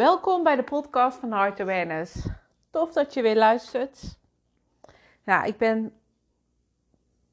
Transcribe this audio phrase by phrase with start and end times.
[0.00, 2.28] Welkom bij de podcast van Heart Awareness.
[2.70, 4.18] Tof dat je weer luistert.
[5.24, 5.92] Nou, ik ben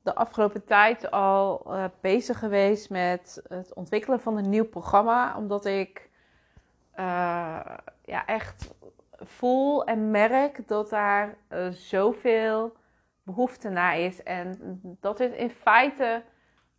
[0.02, 5.66] de afgelopen tijd al uh, bezig geweest met het ontwikkelen van een nieuw programma, omdat
[5.66, 6.10] ik
[7.00, 7.66] uh,
[8.06, 8.74] ja, echt
[9.12, 12.76] voel en merk dat daar uh, zoveel
[13.24, 16.24] behoefte naar is en dat dit in feite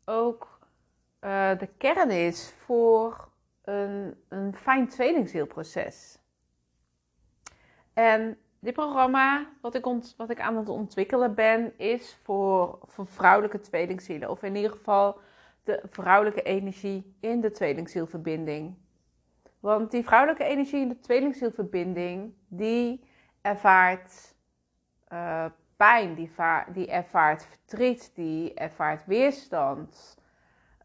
[0.05, 0.59] ook
[1.59, 3.28] de kern is voor
[3.69, 6.19] een, een fijn tweelingzielproces.
[7.95, 9.85] En dit programma, wat ik,
[10.17, 14.31] wat ik aan het ontwikkelen ben, is voor, voor vrouwelijke tweelingzielen.
[14.31, 15.21] Of in ieder geval
[15.65, 18.77] de vrouwelijke energie in de tweelingzielverbinding.
[19.61, 23.05] Want die vrouwelijke energie in de tweelingzielverbinding, die
[23.41, 24.35] ervaart
[25.13, 25.45] uh,
[25.77, 26.31] pijn, die,
[26.73, 30.19] die, ervaart verdriet, die ervaart weerstand,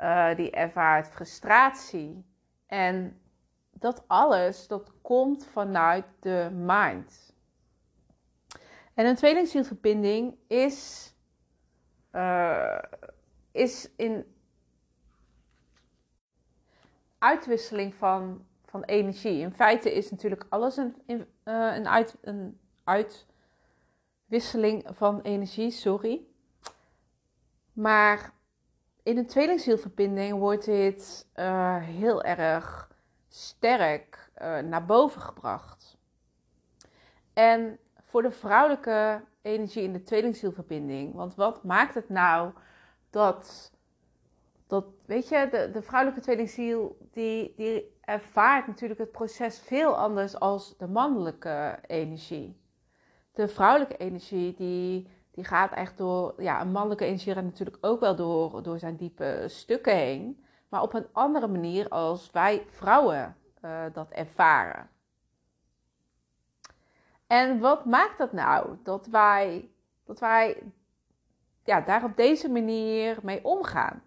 [0.01, 2.23] uh, die ervaart frustratie.
[2.73, 3.21] En
[3.71, 7.33] dat alles, dat komt vanuit de mind.
[8.93, 11.11] En een tweelingzielverbinding is,
[12.11, 12.79] uh,
[13.51, 14.35] is in
[17.17, 19.39] uitwisseling van, van energie.
[19.39, 21.25] In feite is natuurlijk alles een, uh,
[21.75, 26.21] een, uit, een uitwisseling van energie, sorry.
[27.73, 28.32] Maar
[29.03, 32.91] in een tweelingzielverbinding wordt dit uh, heel erg
[33.27, 35.97] sterk uh, naar boven gebracht.
[37.33, 42.51] En voor de vrouwelijke energie in de tweelingzielverbinding, want wat maakt het nou
[43.09, 43.71] dat,
[44.67, 50.39] dat weet je, de, de vrouwelijke tweelingziel, die, die ervaart natuurlijk het proces veel anders
[50.39, 52.61] als de mannelijke energie.
[53.31, 58.15] De vrouwelijke energie, die die gaat echt door, ja, een mannelijke energie natuurlijk ook wel
[58.15, 60.45] door, door zijn diepe stukken heen.
[60.69, 64.89] Maar op een andere manier als wij vrouwen uh, dat ervaren.
[67.27, 68.77] En wat maakt dat nou?
[68.83, 69.69] Dat wij,
[70.05, 70.63] dat wij
[71.63, 74.03] ja, daar op deze manier mee omgaan.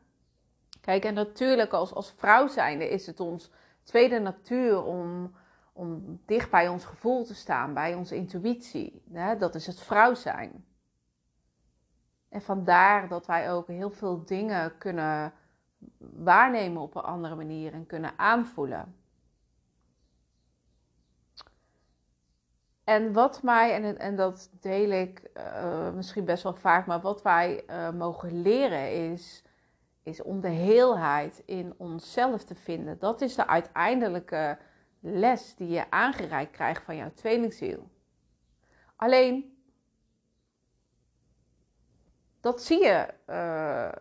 [0.81, 3.51] Kijk, en natuurlijk als, als vrouw zijnde is het ons
[3.83, 5.35] tweede natuur om,
[5.73, 9.03] om dicht bij ons gevoel te staan, bij onze intuïtie.
[9.39, 10.65] Dat is het vrouw zijn.
[12.29, 15.33] En vandaar dat wij ook heel veel dingen kunnen
[15.99, 18.95] waarnemen op een andere manier en kunnen aanvoelen.
[22.85, 27.23] En wat mij, en, en dat deel ik uh, misschien best wel vaak, maar wat
[27.23, 29.45] wij uh, mogen leren is,
[30.03, 32.99] is om de heelheid in onszelf te vinden.
[32.99, 34.59] Dat is de uiteindelijke
[35.01, 37.91] les die je aangereikt krijgt van jouw tweelingziel.
[38.97, 39.56] Alleen
[42.47, 43.93] dat zie je, uh,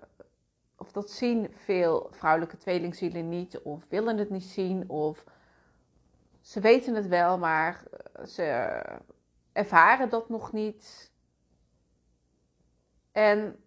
[0.76, 5.24] of dat zien veel vrouwelijke tweelingzielen niet, of willen het niet zien, of
[6.42, 7.84] ze weten het wel, maar
[8.28, 8.80] ze
[9.52, 11.12] ervaren dat nog niet.
[13.12, 13.64] En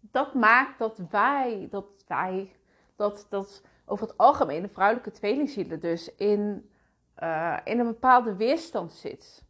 [0.00, 2.56] dat maakt dat wij, dat wij,
[2.96, 6.70] dat, dat over het algemeen de vrouwelijke tweelingzielen dus in,
[7.18, 9.46] uh, in een bepaalde weerstand zit.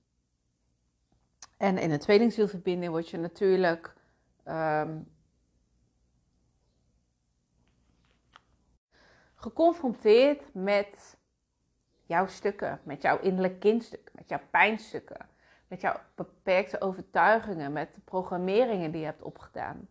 [1.58, 3.94] En in een tweelingzielverbinding word je natuurlijk
[4.44, 5.12] um,
[9.34, 11.16] geconfronteerd met
[12.06, 15.28] jouw stukken, met jouw innerlijke kindstukken, met jouw pijnstukken,
[15.68, 19.88] met jouw beperkte overtuigingen, met de programmeringen die je hebt opgedaan.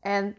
[0.00, 0.36] En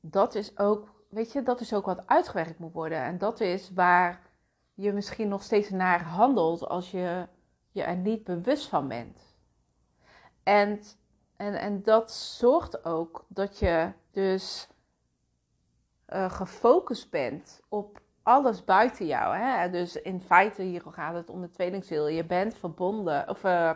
[0.00, 2.98] dat is ook, weet je, dat is ook wat uitgewerkt moet worden.
[2.98, 4.30] En dat is waar
[4.74, 7.26] je misschien nog steeds naar handelt als je
[7.74, 9.36] je er niet bewust van bent.
[10.42, 10.80] En,
[11.36, 14.68] en, en dat zorgt ook dat je dus
[16.08, 19.36] uh, gefocust bent op alles buiten jou.
[19.36, 19.70] Hè?
[19.70, 22.08] Dus in feite hier gaat het om de tweelingziel.
[22.08, 23.70] Je bent verbonden of uh,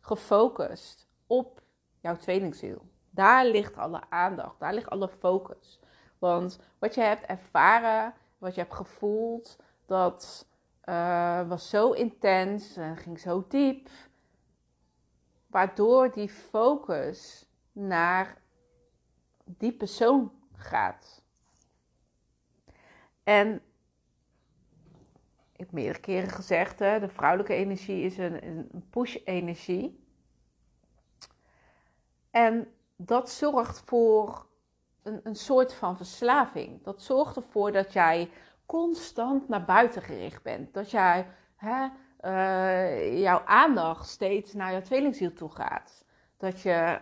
[0.00, 1.62] gefocust op
[2.00, 2.88] jouw tweelingziel.
[3.10, 5.80] Daar ligt alle aandacht, daar ligt alle focus.
[6.18, 9.56] Want wat je hebt ervaren, wat je hebt gevoeld,
[9.86, 10.46] dat
[10.90, 13.88] uh, was zo intens en ging zo diep.
[15.46, 18.42] Waardoor die focus naar
[19.44, 21.22] die persoon gaat.
[23.22, 23.54] En
[25.52, 30.04] ik heb meerdere keren gezegd, hè, de vrouwelijke energie is een, een push-energie.
[32.30, 34.46] En dat zorgt voor
[35.02, 36.82] een, een soort van verslaving.
[36.82, 38.30] Dat zorgt ervoor dat jij
[38.70, 40.74] constant naar buiten gericht bent.
[40.74, 41.26] Dat jij,
[41.56, 41.88] hè,
[42.24, 46.04] uh, jouw aandacht steeds naar jouw tweelingziel toe gaat.
[46.36, 46.98] Dat je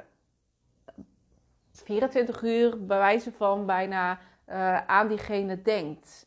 [1.72, 6.26] 24 uur bij wijze van bijna uh, aan diegene denkt.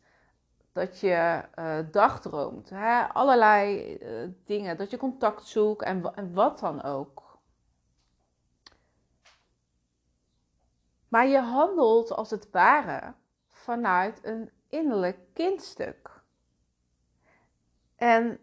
[0.72, 2.70] Dat je uh, dagdroomt.
[2.70, 3.02] Hè?
[3.02, 3.98] Allerlei
[4.44, 4.76] dingen.
[4.76, 7.38] Dat je contact zoekt en, en wat dan ook.
[11.08, 13.14] Maar je handelt als het ware
[13.48, 16.22] vanuit een innerlijk kindstuk.
[17.96, 18.38] En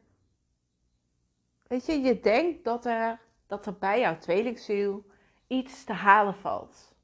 [1.67, 5.05] weet je, je denkt dat er, dat er bij jouw tweelingziel
[5.47, 6.95] iets te halen valt.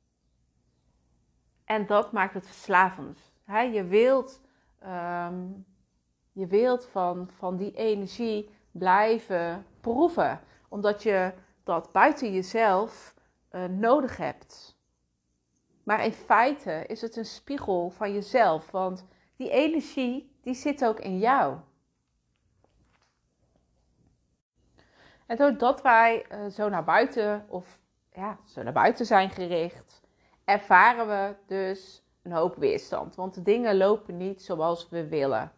[1.63, 3.19] En dat maakt het verslavend.
[3.48, 4.42] je wilt,
[4.80, 5.48] ehm,
[6.31, 11.33] je wilt van, van die energie blijven proeven, omdat je
[11.63, 13.16] dat buiten jezelf
[13.51, 14.78] uh, nodig hebt.
[15.83, 19.06] Maar in feite is het een spiegel van jezelf, want
[19.36, 21.58] die energie die zit ook in jou.
[25.26, 27.80] En doordat wij uh, zo naar buiten of
[28.14, 30.02] ja, zo naar buiten zijn gericht,
[30.44, 33.16] ervaren we dus een hoop weerstand.
[33.16, 35.52] Want de dingen lopen niet zoals we willen.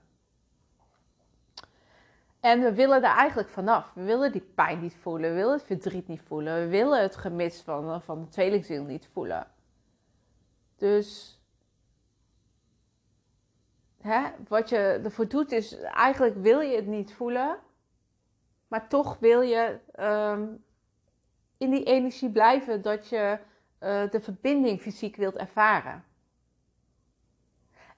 [2.39, 3.91] En we willen er eigenlijk vanaf.
[3.94, 5.30] We willen die pijn niet voelen.
[5.30, 6.59] We willen het verdriet niet voelen.
[6.59, 9.47] We willen het gemis van, van de tweelingziel niet voelen.
[10.75, 11.36] Dus
[14.48, 17.59] wat je ervoor doet is, eigenlijk wil je het niet voelen.
[18.68, 20.48] Maar toch wil je ehm,
[21.57, 23.39] in die energie blijven dat je
[23.80, 26.04] uh, de verbinding fysiek wilt ervaren.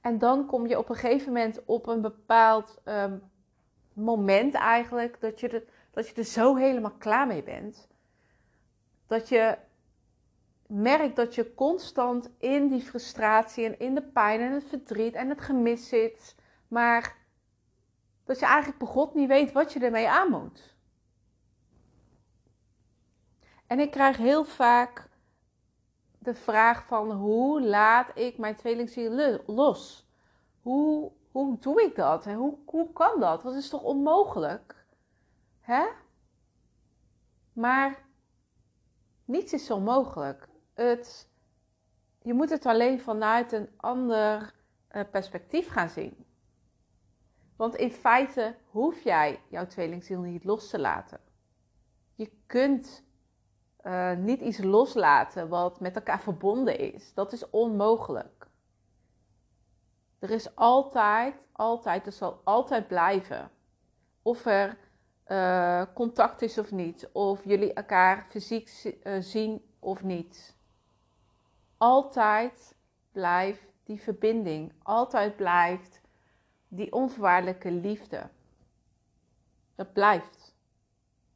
[0.01, 3.21] En dan kom je op een gegeven moment op een bepaald um,
[3.93, 7.87] moment eigenlijk dat je, dat je er zo helemaal klaar mee bent.
[9.07, 9.57] Dat je
[10.69, 15.29] merkt dat je constant in die frustratie en in de pijn en het verdriet en
[15.29, 16.35] het gemis zit.
[16.67, 17.17] Maar
[18.23, 20.75] dat je eigenlijk bij God niet weet wat je ermee aan moet.
[23.67, 25.09] En ik krijg heel vaak
[26.19, 30.07] de vraag van hoe laat ik mijn tweelingziel los?
[30.61, 32.25] Hoe, hoe doe ik dat?
[32.25, 33.41] Hoe, hoe kan dat?
[33.41, 34.85] Dat is toch onmogelijk?
[35.59, 35.85] Hè?
[37.53, 38.05] Maar
[39.25, 40.47] niets is onmogelijk.
[40.79, 41.29] Het,
[42.21, 44.53] je moet het alleen vanuit een ander
[44.91, 46.25] uh, perspectief gaan zien.
[47.55, 51.19] Want in feite hoef jij jouw tweelingziel niet los te laten.
[52.15, 53.03] Je kunt
[53.83, 57.13] uh, niet iets loslaten wat met elkaar verbonden is.
[57.13, 58.47] Dat is onmogelijk.
[60.19, 63.51] Er is altijd, altijd, er zal altijd blijven.
[64.21, 64.77] Of er
[65.27, 67.09] uh, contact is of niet.
[67.11, 70.57] Of jullie elkaar fysiek zien of niet.
[71.79, 72.75] Altijd
[73.11, 74.73] blijft die verbinding.
[74.83, 76.01] Altijd blijft
[76.67, 78.29] die onvoorwaardelijke liefde.
[79.75, 80.55] Dat blijft.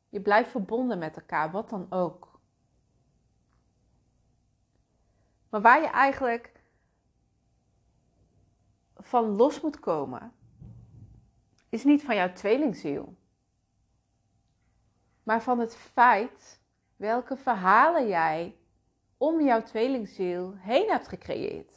[0.09, 2.39] Je blijft verbonden met elkaar, wat dan ook.
[5.49, 6.63] Maar waar je eigenlijk
[8.95, 10.33] van los moet komen,
[11.69, 13.15] is niet van jouw tweelingziel,
[15.23, 16.61] maar van het feit
[16.95, 18.57] welke verhalen jij
[19.23, 21.71] om jouw tweelingziel heen hebt gecreëerd.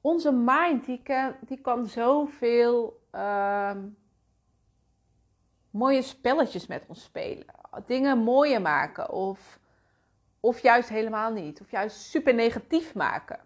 [0.00, 3.76] Onze mind die kan, die kan zoveel uh,
[5.70, 7.46] mooie spelletjes met ons spelen.
[7.86, 9.60] Dingen mooier maken of,
[10.40, 11.60] of juist helemaal niet.
[11.60, 13.40] Of juist super negatief maken.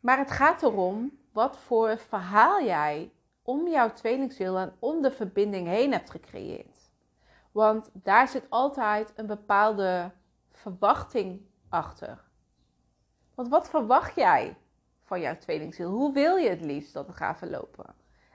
[0.00, 3.12] Maar het gaat erom wat voor verhaal jij
[3.44, 6.92] om jouw tweelingziel en om de verbinding heen hebt gecreëerd.
[7.52, 10.10] Want daar zit altijd een bepaalde
[10.52, 12.24] verwachting achter.
[13.34, 14.56] Want wat verwacht jij
[15.02, 15.90] van jouw tweelingziel?
[15.90, 17.94] Hoe wil je het liefst dat het gaat verlopen?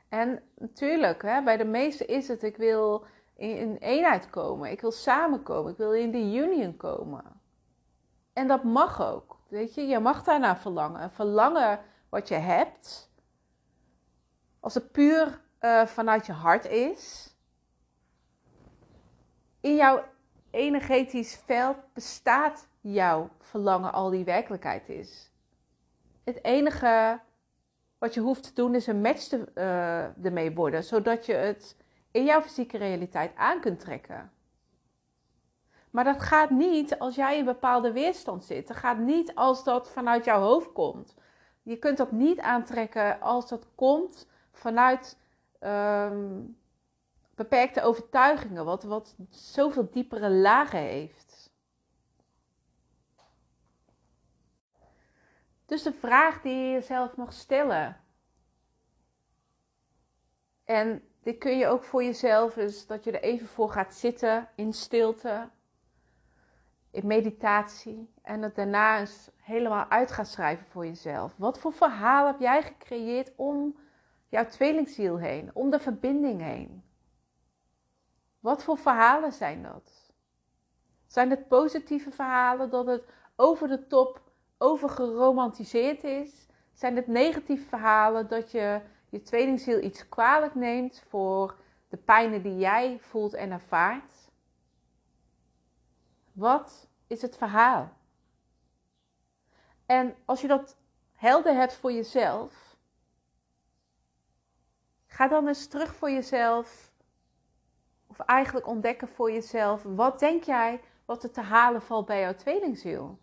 [0.09, 4.91] En natuurlijk, hè, bij de meesten is het, ik wil in eenheid komen, ik wil
[4.91, 7.23] samenkomen, ik wil in de union komen.
[8.33, 11.11] En dat mag ook, weet je, je mag daarna verlangen.
[11.11, 13.08] Verlangen wat je hebt,
[14.59, 17.33] als het puur uh, vanuit je hart is,
[19.61, 20.03] in jouw
[20.51, 25.31] energetisch veld bestaat jouw verlangen al die werkelijkheid is.
[26.23, 27.19] Het enige
[27.97, 31.75] wat je hoeft te doen is een match te, uh, ermee worden, zodat je het
[32.11, 34.31] in jouw fysieke realiteit aan kunt trekken.
[35.89, 38.67] Maar dat gaat niet als jij in bepaalde weerstand zit.
[38.67, 41.15] Dat gaat niet als dat vanuit jouw hoofd komt.
[41.63, 44.27] Je kunt dat niet aantrekken als dat komt
[44.59, 45.17] vanuit
[45.59, 46.57] um,
[47.35, 51.51] beperkte overtuigingen, wat, wat zoveel diepere lagen heeft.
[55.65, 57.97] Dus de vraag die je jezelf mag stellen.
[60.63, 64.49] En dit kun je ook voor jezelf, dus dat je er even voor gaat zitten
[64.55, 65.49] in stilte,
[66.91, 68.13] in meditatie.
[68.21, 71.33] En het daarna eens helemaal uit gaat schrijven voor jezelf.
[71.37, 73.75] Wat voor verhaal heb jij gecreëerd om
[74.29, 76.83] jouw tweelingziel heen, om de verbinding heen?
[78.39, 80.11] Wat voor verhalen zijn dat?
[81.07, 83.03] Zijn het positieve verhalen dat het
[83.35, 84.21] over de top
[84.57, 86.47] overgeromantiseerd is?
[86.73, 91.55] Zijn het negatieve verhalen dat je je tweelingziel iets kwalijk neemt voor
[91.89, 94.13] de pijnen die jij voelt en ervaart?
[96.31, 97.97] Wat is het verhaal?
[99.85, 100.77] En als je dat
[101.15, 102.68] helder hebt voor jezelf,
[105.19, 106.91] ga dan eens terug voor jezelf,
[108.07, 112.35] of eigenlijk ontdekken voor jezelf, wat denk jij wat er te halen valt bij jouw
[112.35, 113.19] tweelingziel?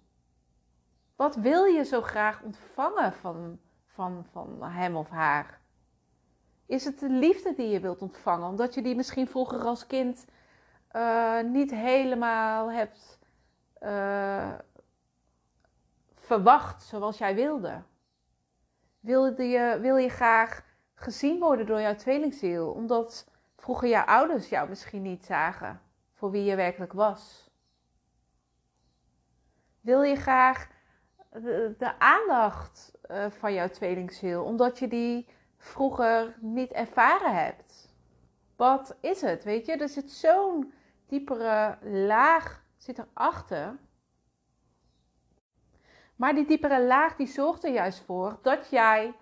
[1.15, 5.61] Wat wil je zo graag ontvangen van, van, van hem of haar?
[6.67, 8.49] Is het de liefde die je wilt ontvangen?
[8.49, 10.27] Omdat je die misschien vroeger als kind
[10.93, 13.19] uh, niet helemaal hebt
[13.83, 14.55] uh,
[16.15, 17.83] verwacht zoals jij wilde.
[19.01, 20.66] Wilde je, wil je graag
[20.99, 22.71] gezien worden door jouw tweelingziel?
[22.71, 25.81] Omdat vroeger jouw ouders jou misschien niet zagen
[26.15, 27.51] voor wie je werkelijk was.
[29.81, 30.69] Wil je graag
[31.79, 37.95] de, aandacht uh, van jouw tweelingziel, omdat je die vroeger niet ervaren hebt.
[38.57, 39.45] Wat is het?
[39.45, 40.73] Weet je, er zit zo'n
[41.07, 43.79] diepere laag zit erachter.
[46.17, 49.15] Maar die diepere laag die zorgt er juist voor dat jij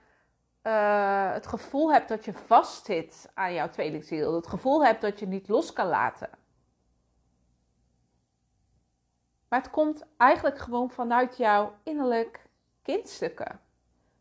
[0.67, 4.35] uh, het gevoel hebt dat je vastzit aan jouw tweelingziel.
[4.35, 6.31] Het gevoel hebt dat je niet los kan laten.
[9.49, 12.47] Maar het komt eigenlijk gewoon vanuit jouw innerlijk
[12.83, 13.61] kindstukken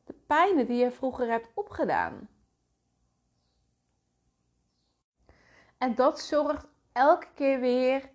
[0.03, 2.29] de pijnen die je vroeger hebt opgedaan.
[5.77, 8.09] En dat zorgt elke keer weer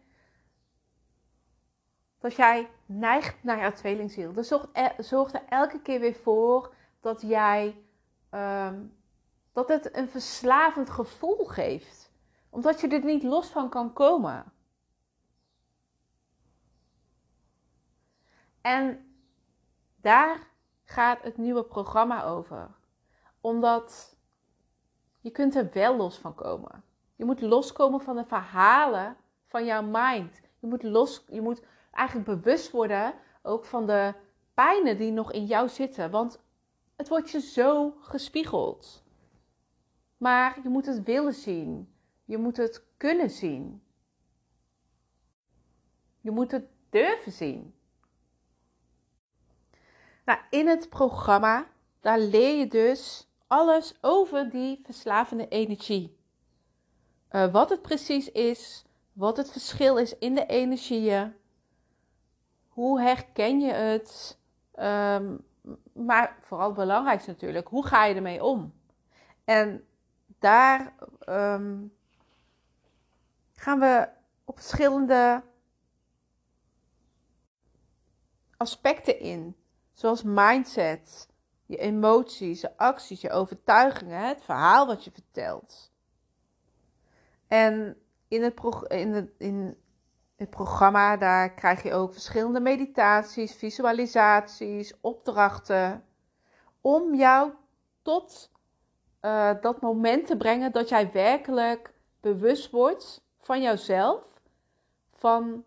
[2.18, 4.32] dat jij neigt naar jouw tweelingziel.
[4.32, 4.46] Dat
[4.98, 7.82] zorgt er elke keer weer voor dat jij
[8.30, 8.96] um,
[9.52, 12.12] dat het een verslavend gevoel geeft,
[12.50, 14.52] omdat je er niet los van kan komen.
[18.60, 19.12] En
[19.96, 20.46] daar
[20.84, 22.70] gaat het nieuwe programma over.
[23.40, 24.16] Omdat
[25.20, 26.84] je kunt er wel los van komen.
[27.16, 29.16] Je moet loskomen van de verhalen
[29.46, 30.40] van jouw mind.
[30.58, 34.14] Je moet, los, je moet eigenlijk bewust worden ook van de
[34.54, 36.10] pijnen die nog in jou zitten.
[36.10, 36.40] Want
[36.98, 39.02] het wordt je zo gespiegeld.
[40.16, 41.92] Maar je moet het willen zien.
[42.24, 43.82] Je moet het kunnen zien.
[46.20, 47.74] Je moet het durven zien.
[50.24, 51.66] Nou, in het programma,
[52.00, 56.16] daar leer je dus alles over die verslavende energie.
[57.30, 61.34] Uh, wat het precies is, wat het verschil is in de energieën.
[62.68, 64.38] Hoe herken je het?
[64.78, 65.46] Um,
[65.92, 68.74] maar vooral het belangrijkste natuurlijk, hoe ga je ermee om?
[69.44, 69.84] En
[70.38, 70.94] daar
[71.28, 71.94] um,
[73.52, 74.08] gaan we
[74.44, 75.42] op verschillende
[78.56, 79.56] aspecten in.
[79.92, 81.28] Zoals mindset,
[81.66, 85.92] je emoties, je acties, je overtuigingen, het verhaal wat je vertelt.
[87.46, 87.96] En
[88.28, 89.76] in het, in, in
[90.38, 96.04] het programma daar krijg je ook verschillende meditaties, visualisaties, opdrachten.
[96.80, 97.52] Om jou
[98.02, 98.50] tot
[99.22, 104.40] uh, dat moment te brengen dat jij werkelijk bewust wordt van jouzelf.
[105.12, 105.64] Van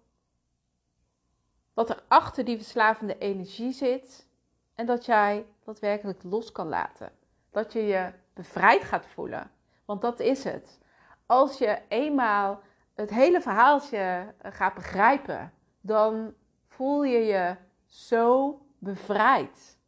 [1.74, 4.28] wat er achter die verslavende energie zit
[4.76, 7.12] en dat jij dat werkelijk los kan laten.
[7.50, 9.52] Dat je je bevrijd gaat voelen.
[9.86, 10.80] Want dat is het.
[11.26, 12.62] Als je eenmaal
[12.94, 16.34] het hele verhaaltje eh, gaat begrijpen, dan
[16.68, 17.56] voel je je
[17.86, 19.80] zo bevrijd.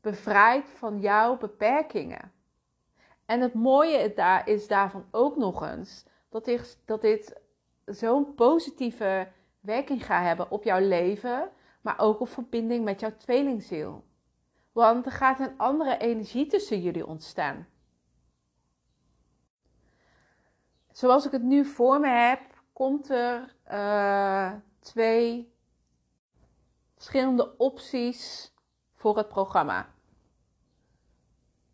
[0.00, 2.32] Bevrijd van jouw beperkingen.
[3.24, 7.40] En het mooie is daarvan ook nog eens dat dit, dat dit
[7.84, 9.28] zo'n positieve
[9.60, 11.50] werking gaat hebben op jouw leven,
[11.80, 14.04] maar ook op verbinding met jouw tweelingziel.
[14.72, 17.66] Want er gaat een andere energie tussen jullie ontstaan.
[20.96, 22.40] Zoals ik het nu voor me heb,
[22.72, 25.52] komt er uh, twee
[26.94, 28.52] verschillende opties
[28.94, 29.94] voor het programma.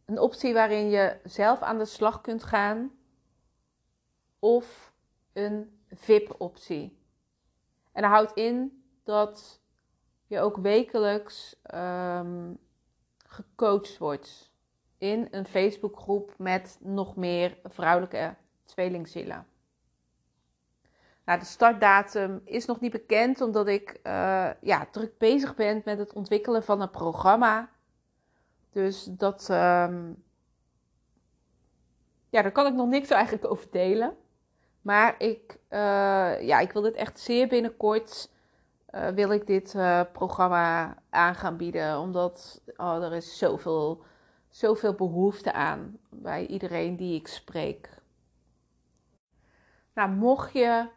[0.05, 2.93] Een optie waarin je zelf aan de slag kunt gaan,
[4.39, 4.93] of
[5.33, 6.99] een VIP-optie.
[7.93, 9.61] En dat houdt in dat
[10.27, 12.59] je ook wekelijks um,
[13.27, 14.53] gecoacht wordt
[14.99, 18.41] in een Facebookgroep met nog meer vrouwelijke
[18.73, 19.47] tweelingzielen.
[21.25, 25.99] Nou, de startdatum is nog niet bekend, omdat ik uh, ja, druk bezig ben met
[25.99, 27.71] het ontwikkelen van een programma.
[28.71, 30.23] Dus dat, um,
[32.31, 34.17] ja, daar kan ik nog niks eigenlijk over delen.
[34.83, 35.79] Maar ik, uh,
[36.41, 38.31] ja, ik wil dit echt zeer binnenkort,
[38.91, 39.77] uh, wil ik dit
[40.13, 41.99] programma aan gaan bieden.
[41.99, 44.03] Omdat oh, er is zoveel,
[44.49, 48.02] zoveel behoefte aan bij iedereen die ik spreek.
[49.95, 50.89] Nou, mocht je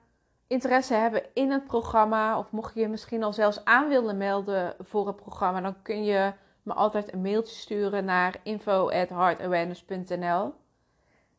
[0.47, 4.75] interesse hebben in het programma, of mocht je je misschien al zelfs aan willen melden
[4.79, 6.33] voor het programma, dan kun je
[6.63, 10.53] me altijd een mailtje sturen naar info@heartawareness.nl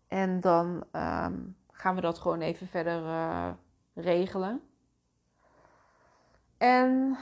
[0.08, 3.50] en dan um, gaan we dat gewoon even verder uh,
[3.94, 4.60] regelen.
[6.58, 7.18] En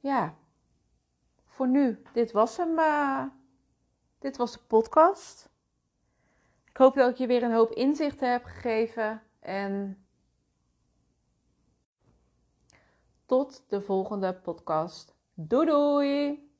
[0.00, 0.34] ja,
[1.44, 2.78] voor nu, dit was hem.
[2.78, 3.22] Uh,
[4.18, 5.53] dit was de podcast.
[6.74, 9.22] Ik hoop dat ik je weer een hoop inzichten heb gegeven.
[9.40, 10.04] En
[13.26, 15.14] tot de volgende podcast.
[15.34, 16.53] Doei doei!